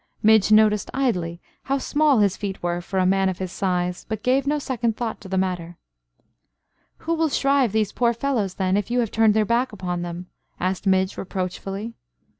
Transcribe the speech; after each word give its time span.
Midge 0.23 0.51
noticed 0.51 0.89
idly 0.95 1.39
how 1.65 1.77
small 1.77 2.17
his 2.17 2.35
feet 2.35 2.63
were 2.63 2.81
for 2.81 2.97
a 2.97 3.05
man 3.05 3.29
of 3.29 3.37
his 3.37 3.51
size, 3.51 4.03
but 4.09 4.23
gave 4.23 4.47
no 4.47 4.57
second 4.57 4.97
thought 4.97 5.21
to 5.21 5.29
the 5.29 5.37
matter. 5.37 5.77
"Who 7.05 7.13
will 7.13 7.29
shrive 7.29 7.71
these 7.71 7.91
poor 7.91 8.11
fellows, 8.11 8.55
then, 8.55 8.77
if 8.77 8.89
you 8.89 8.99
have 9.01 9.11
turned 9.11 9.35
your 9.35 9.45
back 9.45 9.71
upon 9.71 10.01
them?" 10.01 10.25
asked 10.59 10.87
Midge, 10.87 11.17
reproachfully. 11.17 11.93